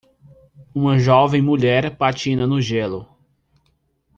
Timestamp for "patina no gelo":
1.95-3.07